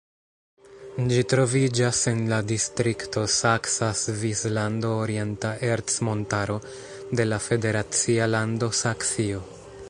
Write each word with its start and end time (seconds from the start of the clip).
Ĝi 1.09 1.17
troviĝas 1.33 1.99
en 2.11 2.23
la 2.31 2.39
distrikto 2.51 3.25
Saksa 3.33 3.89
Svislando-Orienta 3.99 5.53
Ercmontaro 5.69 6.57
de 7.21 7.29
la 7.29 7.41
federacia 7.51 8.31
lando 8.37 8.73
Saksio. 8.81 9.45